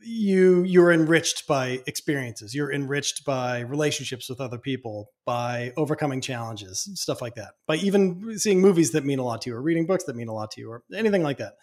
[0.00, 2.54] you you're enriched by experiences.
[2.54, 7.54] You're enriched by relationships with other people by overcoming challenges stuff like that.
[7.66, 10.28] By even seeing movies that mean a lot to you or reading books that mean
[10.28, 11.54] a lot to you or anything like that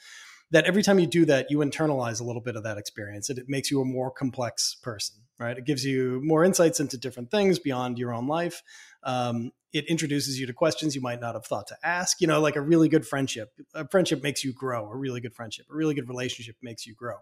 [0.52, 3.40] that every time you do that you internalize a little bit of that experience and
[3.40, 5.58] it makes you a more complex person right?
[5.58, 8.64] It gives you more insights into different things beyond your own life.
[9.04, 12.22] Um, it introduces you to questions you might not have thought to ask.
[12.22, 13.52] You know, like a really good friendship.
[13.74, 14.90] A friendship makes you grow.
[14.90, 17.18] A really good friendship, a really good relationship makes you grow.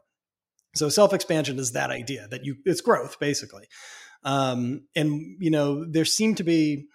[0.76, 3.68] So self expansion is that idea that you it's growth basically.
[4.24, 6.86] Um, and you know, there seemed to be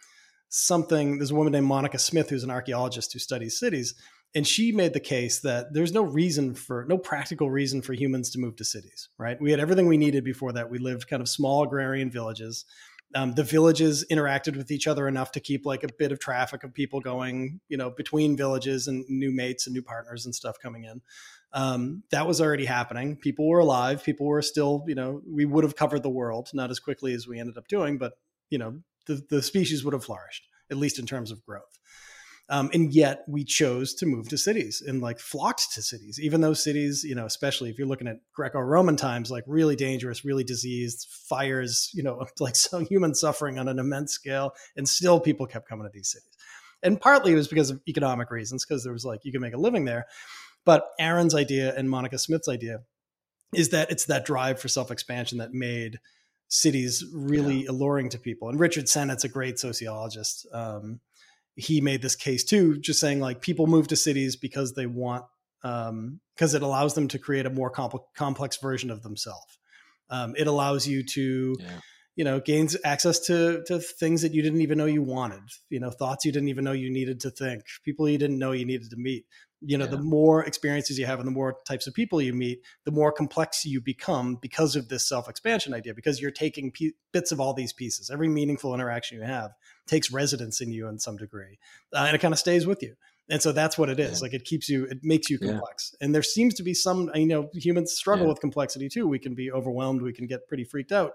[0.49, 1.19] something.
[1.19, 3.95] There's a woman named Monica Smith who's an archaeologist who studies cities
[4.35, 8.31] and she made the case that there's no reason for no practical reason for humans
[8.31, 11.23] to move to cities right we had everything we needed before that we lived kind
[11.23, 12.65] of small agrarian villages
[13.15, 16.63] Um, the villages interacted with each other enough to keep like a bit of traffic
[16.63, 20.59] of people going, you know, between villages and new mates and new partners and stuff
[20.63, 21.01] coming in.
[21.55, 23.17] Um, that was already happening.
[23.17, 24.05] People were alive.
[24.05, 27.27] People were still, you know, we would have covered the world, not as quickly as
[27.27, 28.13] we ended up doing, but
[28.51, 31.79] you know, the, the species would have flourished, at least in terms of growth.
[32.51, 36.41] Um, and yet we chose to move to cities and like flocked to cities, even
[36.41, 40.45] though cities, you know, especially if you're looking at Greco-Roman times, like really dangerous, really
[40.45, 45.47] diseased, fires, you know, like so human suffering on an immense scale, and still people
[45.47, 46.37] kept coming to these cities.
[46.83, 49.55] And partly it was because of economic reasons, because there was like you can make
[49.55, 50.07] a living there.
[50.65, 52.81] But Aron's idea and Monica Smith's idea
[53.55, 55.99] is that it's that drive for self-expansion that made
[56.49, 57.71] cities really yeah.
[57.71, 58.49] alluring to people.
[58.49, 60.47] And Richard Sennett's a great sociologist.
[60.53, 61.01] Um,
[61.59, 65.25] he made this case too, just saying like people move to cities because they want
[65.65, 69.59] um, because it allows them to create a more compl- complex version of themselves.
[70.09, 71.67] Um, it allows you to, yeah.
[72.19, 75.45] You know, gains access to to things that you didn't even know you wanted.
[75.71, 78.51] You know, thoughts you didn't even know you needed to think, people you didn't know
[78.51, 79.25] you needed to meet
[79.61, 79.91] you know yeah.
[79.91, 83.11] the more experiences you have and the more types of people you meet the more
[83.11, 87.55] complex you become because of this self-expansion idea because you're taking p- bits of all
[87.55, 89.51] these pieces every meaningful interaction you have
[89.87, 91.59] takes residence in you in some degree
[91.93, 92.95] uh, and it kind of stays with you
[93.31, 94.25] and so that's what it is yeah.
[94.25, 96.05] like it keeps you it makes you complex yeah.
[96.05, 99.35] and there seems to be some you know humans struggle with complexity too we can
[99.35, 101.15] be overwhelmed we can get pretty freaked out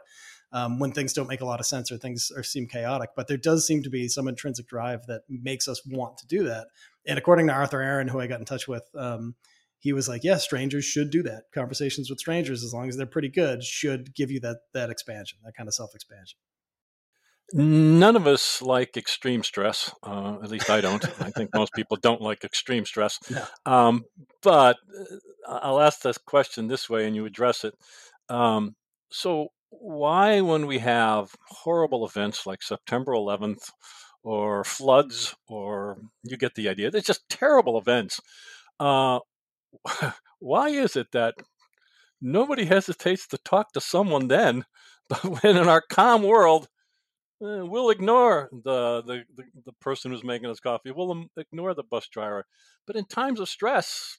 [0.53, 3.09] um, when things don't make a lot of sense or things are seem chaotic.
[3.15, 6.43] But there does seem to be some intrinsic drive that makes us want to do
[6.43, 6.67] that.
[7.05, 9.35] And according to Arthur Aron, who I got in touch with, um,
[9.79, 11.43] he was like, "Yes, yeah, strangers should do that.
[11.53, 15.39] Conversations with strangers, as long as they're pretty good, should give you that that expansion,
[15.43, 16.37] that kind of self expansion."
[17.51, 19.93] None of us like extreme stress.
[20.01, 21.03] Uh, at least I don't.
[21.21, 23.19] I think most people don't like extreme stress.
[23.29, 23.45] No.
[23.65, 24.05] Um,
[24.41, 24.77] but
[25.47, 27.73] uh, I'll ask this question this way, and you address it.
[28.29, 28.75] Um,
[29.11, 33.71] so, why, when we have horrible events like September 11th
[34.23, 38.19] or floods, or you get the idea, it's just terrible events,
[38.79, 39.19] uh,
[40.39, 41.35] why is it that
[42.21, 44.65] nobody hesitates to talk to someone then,
[45.09, 46.67] but when in our calm world,
[47.41, 50.91] eh, we'll ignore the, the, the, the, person who's making us coffee.
[50.91, 52.45] We'll ignore the bus driver.
[52.87, 54.17] But in times of stress,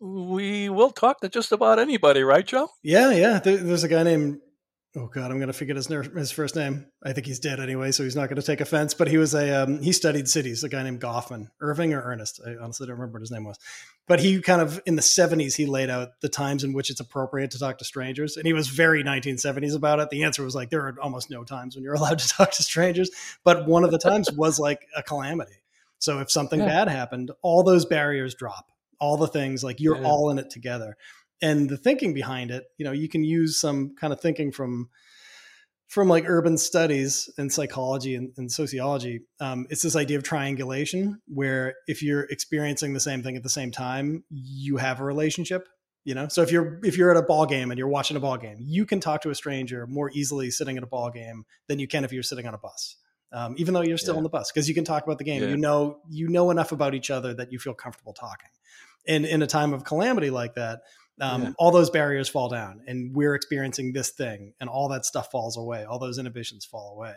[0.00, 2.68] we will talk to just about anybody, right, Joe?
[2.82, 3.38] Yeah, yeah.
[3.40, 4.38] there's a guy named
[4.96, 6.86] oh god, I'm going to forget his his first name.
[7.02, 8.94] I think he's dead anyway, so he's not going to take offense.
[8.94, 10.62] But he was a um, he studied cities.
[10.62, 12.40] A guy named Goffman, Irving or Ernest.
[12.46, 13.58] I honestly don't remember what his name was.
[14.06, 17.00] But he kind of in the 70s he laid out the times in which it's
[17.00, 20.10] appropriate to talk to strangers, and he was very 1970s about it.
[20.10, 22.62] The answer was like there are almost no times when you're allowed to talk to
[22.62, 23.10] strangers,
[23.42, 25.60] but one of the times was like a calamity.
[25.98, 26.66] So if something yeah.
[26.66, 28.66] bad happened, all those barriers drop.
[29.00, 30.06] All the things like you're yeah.
[30.06, 30.96] all in it together
[31.42, 34.88] and the thinking behind it you know you can use some kind of thinking from
[35.88, 41.20] from like urban studies and psychology and, and sociology um, it's this idea of triangulation
[41.28, 45.68] where if you're experiencing the same thing at the same time you have a relationship
[46.04, 48.20] you know so if you're if you're at a ball game and you're watching a
[48.20, 51.44] ball game you can talk to a stranger more easily sitting at a ball game
[51.68, 52.96] than you can if you're sitting on a bus
[53.32, 54.18] um, even though you're still yeah.
[54.18, 55.48] on the bus because you can talk about the game yeah.
[55.48, 58.50] you know you know enough about each other that you feel comfortable talking
[59.06, 60.80] and in a time of calamity like that
[61.20, 61.50] um, yeah.
[61.58, 65.56] all those barriers fall down and we're experiencing this thing and all that stuff falls
[65.56, 67.14] away all those inhibitions fall away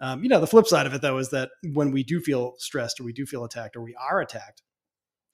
[0.00, 2.54] um, you know the flip side of it though is that when we do feel
[2.58, 4.62] stressed or we do feel attacked or we are attacked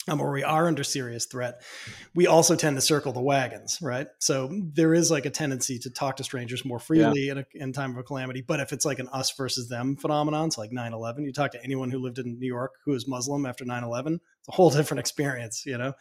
[0.09, 1.63] um, or we are under serious threat,
[2.15, 4.07] we also tend to circle the wagons, right?
[4.19, 7.33] So there is like a tendency to talk to strangers more freely yeah.
[7.33, 8.43] in, a, in time of a calamity.
[8.43, 11.53] But if it's like an us versus them phenomenon, it's like 9 11, you talk
[11.53, 14.53] to anyone who lived in New York who is Muslim after 9 11, it's a
[14.53, 15.95] whole different experience, you know?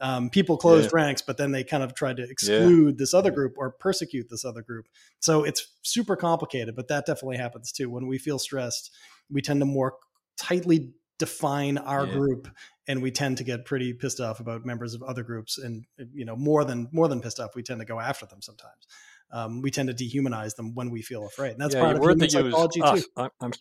[0.00, 1.02] Um, people closed yeah.
[1.02, 2.96] ranks, but then they kind of tried to exclude yeah.
[2.98, 4.86] this other group or persecute this other group.
[5.18, 7.90] So it's super complicated, but that definitely happens too.
[7.90, 8.92] When we feel stressed,
[9.30, 9.94] we tend to more
[10.36, 12.12] tightly define our yeah.
[12.12, 12.48] group
[12.86, 15.84] and we tend to get pretty pissed off about members of other groups and
[16.14, 18.86] you know more than more than pissed off we tend to go after them sometimes
[19.32, 22.30] um, we tend to dehumanize them when we feel afraid and that's part of human
[22.30, 23.52] psychology too I, I'm,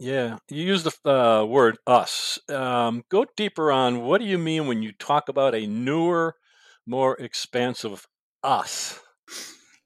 [0.00, 2.38] yeah, you use the uh, word us.
[2.48, 6.36] Um, go deeper on what do you mean when you talk about a newer,
[6.86, 8.06] more expansive
[8.42, 8.98] us?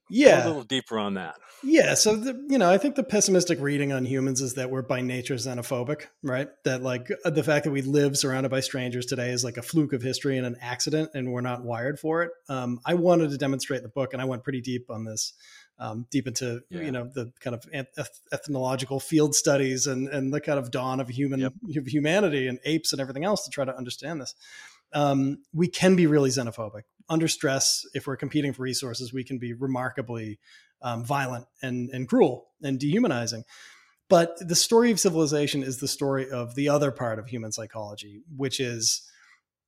[0.09, 1.35] Yeah, go a little deeper on that.
[1.63, 4.83] Yeah, so the, you know, I think the pessimistic reading on humans is that we're
[4.83, 6.47] by nature xenophobic, right?
[6.63, 9.63] That like uh, the fact that we live surrounded by strangers today is like a
[9.63, 12.31] fluke of history and an accident, and we're not wired for it.
[12.49, 15.33] Um, I wanted to demonstrate the book, and I went pretty deep on this,
[15.77, 16.81] um, deep into yeah.
[16.81, 20.99] you know the kind of eth- ethnological field studies and and the kind of dawn
[20.99, 21.53] of human yep.
[21.85, 24.35] humanity and apes and everything else to try to understand this.
[24.93, 27.85] Um, we can be really xenophobic under stress.
[27.93, 30.39] If we're competing for resources, we can be remarkably
[30.81, 33.43] um, violent and and cruel and dehumanizing.
[34.07, 38.21] But the story of civilization is the story of the other part of human psychology,
[38.35, 39.01] which is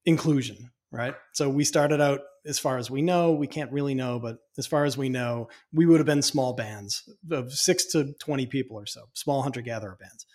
[0.06, 1.16] inclusion, right?
[1.34, 4.66] So we started out as far as we know, we can't really know, but as
[4.66, 8.78] far as we know, we would have been small bands of six to 20 people
[8.78, 10.26] or so, small hunter gatherer bands.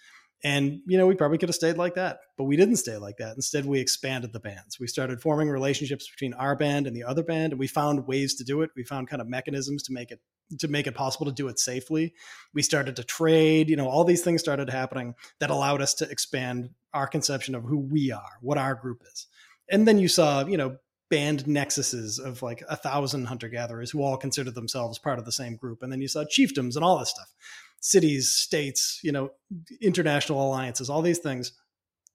[0.44, 3.18] And, you know, we probably could have stayed like that, but we didn't stay like
[3.18, 3.36] that.
[3.36, 4.78] Instead, we expanded the bands.
[4.80, 8.34] We started forming relationships between our band and the other band, and we found ways
[8.34, 8.70] to do it.
[8.74, 10.20] We found kind of mechanisms to make it
[10.58, 12.12] to make it possible to do it safely.
[12.52, 16.10] We started to trade, you know, all these things started happening that allowed us to
[16.10, 19.26] expand our conception of who we are, what our group is.
[19.72, 20.76] And then you saw, you know,
[21.10, 25.32] band nexuses of like a thousand hunter gatherers who all considered themselves part of the
[25.32, 25.82] same group.
[25.82, 27.34] And then you saw chiefdoms and all this stuff
[27.82, 29.30] cities, states, you know,
[29.80, 31.52] international alliances, all these things.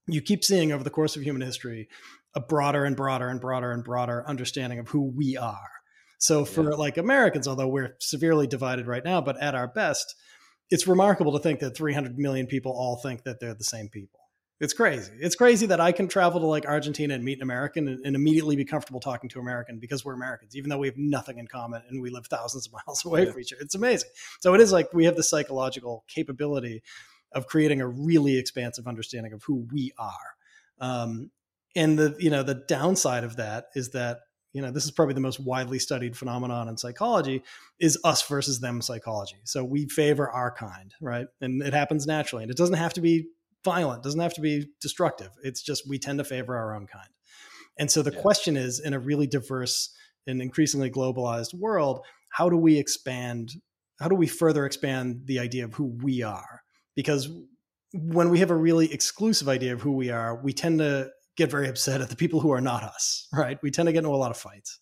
[0.08, 1.89] You keep seeing over the course of human history
[2.34, 5.70] a broader and broader and broader and broader understanding of who we are.
[6.20, 6.78] So for yeah.
[6.78, 10.15] like Americans, although we're severely divided right now, but at our best,
[10.70, 14.20] it's remarkable to think that 300 million people all think that they're the same people.
[14.60, 15.12] It's crazy.
[15.20, 18.15] It's crazy that I can travel to like Argentina and meet an American and, and,
[18.15, 21.46] immediately be comfortable talking to American because we're Americans, even though we have nothing in
[21.46, 23.32] common and we live thousands of miles away yeah.
[23.32, 23.62] from each other.
[23.62, 24.10] It's amazing.
[24.39, 26.82] So it is like we have the psychological capability
[27.34, 30.36] of creating a really expansive understanding of who we are.
[30.80, 31.30] Um,
[31.76, 34.22] and the you know the downside of that is that
[34.54, 37.43] you know this is probably the most widely studied phenomenon in psychology
[37.80, 42.43] is us versus them psychology so we favor our kind right and it happens naturally
[42.43, 43.28] and it doesn't have to be
[43.68, 45.32] violent, doesn't have to be destructive.
[45.44, 47.10] It's just we tend to favor our own kind.
[47.78, 48.22] And so the yeah.
[48.22, 49.94] question is in a really diverse
[50.26, 52.00] and increasingly globalized world,
[52.30, 53.52] how do we expand?
[54.00, 56.62] How do we further expand the idea of who we are?
[56.96, 57.30] Because
[57.94, 61.52] when we have a really exclusive idea of who we are, we tend to get
[61.52, 63.58] very upset at the people who are not us, right?
[63.62, 64.80] We tend to get into a lot of fights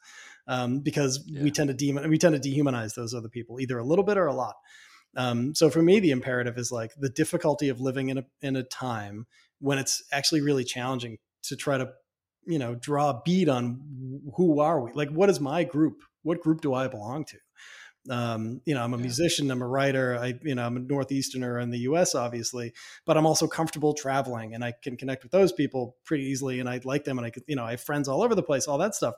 [0.48, 1.44] um, because yeah.
[1.44, 4.18] we tend to demon, we tend to dehumanize those other people, either a little bit
[4.18, 4.56] or a lot.
[5.16, 8.56] Um, so for me, the imperative is like the difficulty of living in a in
[8.56, 9.28] a time
[9.60, 11.90] when it's actually really challenging to try to
[12.46, 14.92] you know draw a bead on who are we?
[14.94, 16.04] Like what is my group?
[16.24, 17.38] What group do i belong to?
[18.08, 19.02] Um, you know i'm a yeah.
[19.02, 22.72] musician i'm a writer i you know i'm a northeasterner in the us obviously
[23.04, 26.70] but i'm also comfortable traveling and i can connect with those people pretty easily and
[26.70, 28.68] i like them and i could you know i have friends all over the place
[28.68, 29.16] all that stuff.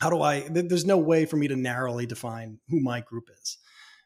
[0.00, 3.58] How do i there's no way for me to narrowly define who my group is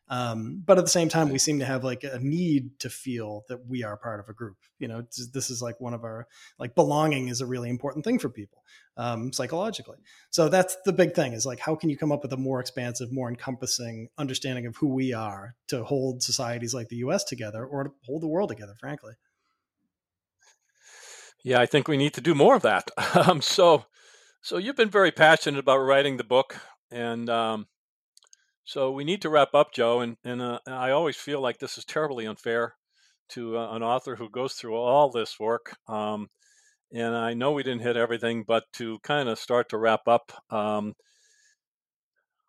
[0.08, 3.44] um, but at the same time, we seem to have like a need to feel
[3.48, 4.56] that we are part of a group.
[4.78, 6.26] You know, this is like one of our
[6.58, 8.62] like belonging is a really important thing for people
[8.96, 9.98] um, psychologically.
[10.30, 12.60] So that's the big thing is like how can you come up with a more
[12.60, 17.24] expansive, more encompassing understanding of who we are to hold societies like the U.S.
[17.24, 19.14] together or to hold the world together, frankly.
[21.42, 22.90] Yeah, I think we need to do more of that.
[23.14, 23.84] Um, so,
[24.42, 26.56] so you've been very passionate about writing the book,
[26.90, 27.68] and um,
[28.64, 31.79] so we need to wrap up, Joe, and and uh, I always feel like this
[31.79, 32.77] is terribly unfair
[33.31, 35.77] to uh, an author who goes through all this work.
[35.88, 36.29] Um,
[36.92, 40.33] and I know we didn't hit everything, but to kind of start to wrap up,
[40.50, 40.94] um,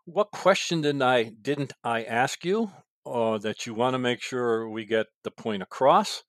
[0.06, 2.72] what question didn't I didn't I ask you,
[3.04, 6.24] or that you want to make sure we get the point across?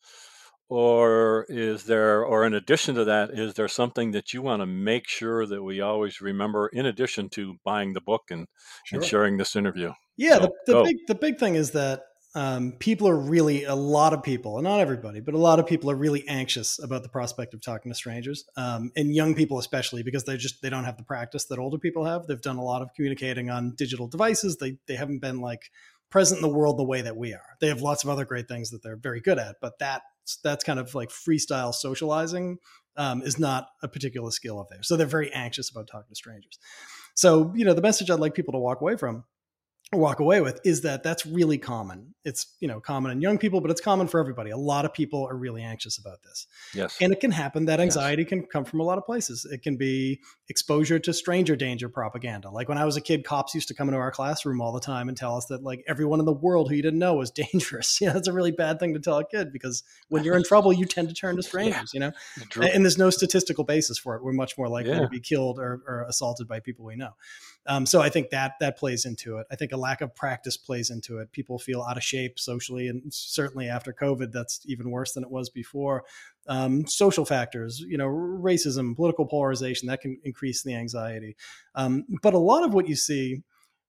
[0.68, 4.66] Or is there or in addition to that is there something that you want to
[4.66, 8.46] make sure that we always remember in addition to buying the book and,
[8.84, 8.98] sure.
[8.98, 9.92] and sharing this interview?
[10.16, 12.02] Yeah so, the, the big the big thing is that
[12.34, 15.66] um, people are really a lot of people and not everybody but a lot of
[15.66, 19.58] people are really anxious about the prospect of talking to strangers um, and young people
[19.58, 22.26] especially because they just they don't have the practice that older people have.
[22.26, 24.56] They've done a lot of communicating on digital devices.
[24.56, 25.70] They they haven't been like
[26.10, 27.56] present in the world the way that we are.
[27.60, 30.02] They have lots of other great things that they're very good at but that
[30.42, 32.58] that's kind of like freestyle socializing
[32.96, 34.88] um, is not a particular skill of theirs.
[34.88, 36.58] So they're very anxious about talking to strangers.
[37.14, 39.24] So, you know, the message I'd like people to walk away from
[39.92, 42.14] walk away with is that that's really common.
[42.24, 44.50] It's, you know, common in young people, but it's common for everybody.
[44.50, 46.48] A lot of people are really anxious about this.
[46.74, 46.96] Yes.
[47.00, 48.28] And it can happen that anxiety yes.
[48.30, 49.44] can come from a lot of places.
[49.44, 52.50] It can be exposure to stranger danger propaganda.
[52.50, 54.80] Like when I was a kid, cops used to come into our classroom all the
[54.80, 57.30] time and tell us that like everyone in the world who you didn't know was
[57.52, 58.00] dangerous.
[58.00, 60.42] You know, that's a really bad thing to tell a kid because when you're in
[60.48, 61.96] trouble, you tend to turn to strangers, yeah.
[61.96, 62.12] you know?
[62.56, 64.24] And, and, there's no statistical basis for it.
[64.24, 65.00] We're much more likely yeah.
[65.00, 67.12] to be killed or, or assaulted by people we know.
[67.66, 69.46] Um, so I think that that plays into it.
[69.50, 71.32] I think a lack of practice plays into it.
[71.32, 75.30] People feel out of shape socially, and certainly after COVID, that's even worse than it
[75.30, 76.04] was before.
[76.48, 81.36] Um, social factors, you know, racism, political polarization, that can increase the anxiety.
[81.74, 83.42] Um, but a lot of what you see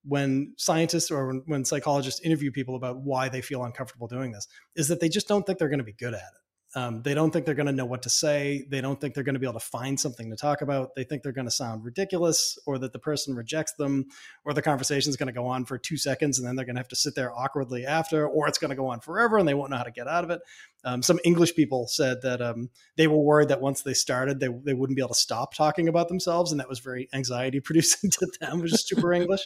[0.03, 4.47] when scientists or when, when, psychologists interview people about why they feel uncomfortable doing this
[4.75, 6.46] is that they just don't think they're going to be good at it.
[6.78, 8.63] Um, they don't think they're going to know what to say.
[8.69, 10.93] They don't think they're going to be able to find something to talk about.
[10.93, 14.05] They think they're going to sound ridiculous or that the person rejects them
[14.45, 16.75] or the conversation is going to go on for two seconds and then they're going
[16.75, 19.47] to have to sit there awkwardly after or it's going to go on forever and
[19.47, 20.39] they won't know how to get out of it.
[20.86, 24.49] Um, some English people said that um, they were worried that once they started, they,
[24.63, 26.51] they wouldn't be able to stop talking about themselves.
[26.51, 29.41] And that was very anxiety producing to them, which is super English.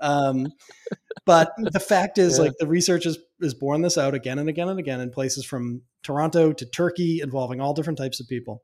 [0.00, 0.52] Um,
[1.24, 2.44] but the fact is, yeah.
[2.44, 5.44] like the research is, is borne this out again and again and again in places
[5.44, 8.62] from Toronto to Turkey, involving all different types of people.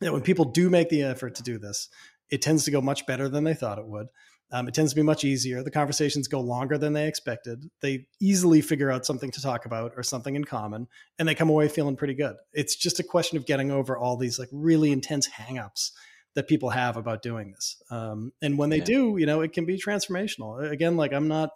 [0.00, 1.88] That when people do make the effort to do this,
[2.30, 4.08] it tends to go much better than they thought it would.
[4.50, 5.62] Um, it tends to be much easier.
[5.62, 7.70] The conversations go longer than they expected.
[7.80, 11.48] They easily figure out something to talk about or something in common, and they come
[11.48, 12.36] away feeling pretty good.
[12.52, 15.92] It's just a question of getting over all these like really intense hangups
[16.34, 17.82] that people have about doing this.
[17.90, 18.84] Um, and when they yeah.
[18.84, 20.70] do, you know, it can be transformational.
[20.70, 21.50] Again, like I'm not,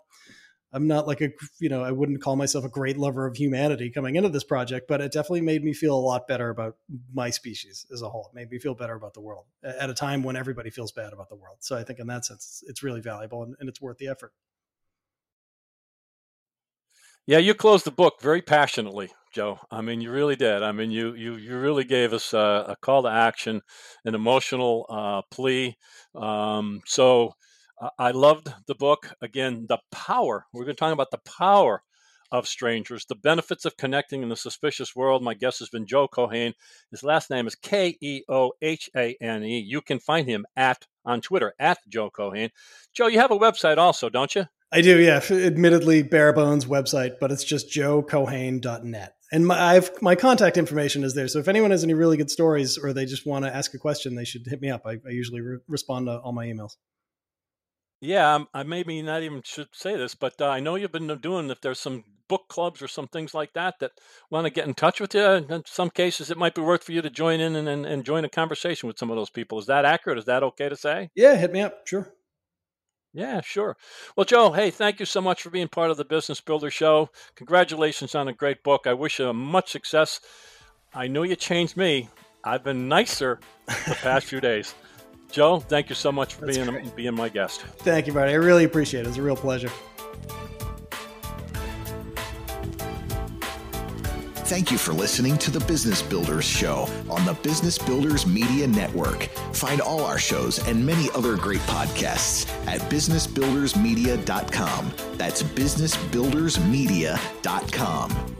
[0.72, 3.90] I'm not like a, you know, I wouldn't call myself a great lover of humanity
[3.90, 6.76] coming into this project, but it definitely made me feel a lot better about
[7.14, 8.30] my species as a whole.
[8.32, 11.12] It made me feel better about the world at a time when everybody feels bad
[11.12, 11.58] about the world.
[11.60, 14.32] So I think in that sense, it's really valuable and, and it's worth the effort.
[17.26, 19.58] Yeah, you closed the book very passionately, Joe.
[19.70, 20.62] I mean, you really did.
[20.62, 23.62] I mean, you you you really gave us a, a call to action,
[24.04, 25.76] an emotional uh, plea.
[26.14, 27.32] Um, so
[27.80, 29.12] uh, I loved the book.
[29.20, 30.46] Again, the power.
[30.52, 31.82] We're going to talk about the power
[32.30, 35.22] of strangers, the benefits of connecting in the suspicious world.
[35.22, 36.54] My guest has been Joe Keohane.
[36.92, 39.58] His last name is K E O H A N E.
[39.58, 42.50] You can find him at on Twitter at Joe Keohane.
[42.94, 44.44] Joe, you have a website also, don't you?
[44.72, 45.20] I do, yeah.
[45.30, 51.14] Admittedly, bare bones website, but it's just joekeohane.net and my I've, my contact information is
[51.14, 51.28] there.
[51.28, 53.78] So if anyone has any really good stories or they just want to ask a
[53.78, 54.82] question, they should hit me up.
[54.86, 56.72] I, I usually re- respond to all my emails.
[58.00, 61.50] Yeah, I maybe not even should say this, but uh, I know you've been doing.
[61.50, 63.92] If there's some book clubs or some things like that that
[64.30, 66.92] want to get in touch with you, in some cases it might be worth for
[66.92, 69.58] you to join in and, and, and join a conversation with some of those people.
[69.58, 70.18] Is that accurate?
[70.18, 71.10] Is that okay to say?
[71.14, 71.86] Yeah, hit me up.
[71.86, 72.12] Sure.
[73.16, 73.78] Yeah, sure.
[74.14, 77.08] Well, Joe, hey, thank you so much for being part of the Business Builder Show.
[77.34, 78.86] Congratulations on a great book.
[78.86, 80.20] I wish you much success.
[80.94, 82.10] I know you changed me.
[82.44, 84.74] I've been nicer the past few days.
[85.32, 87.62] Joe, thank you so much for being being my guest.
[87.78, 88.32] Thank you, buddy.
[88.32, 89.08] I really appreciate it.
[89.08, 89.70] It's a real pleasure.
[94.46, 99.24] Thank you for listening to the Business Builders Show on the Business Builders Media Network.
[99.52, 104.92] Find all our shows and many other great podcasts at businessbuildersmedia.com.
[105.14, 108.36] That's businessbuildersmedia.com.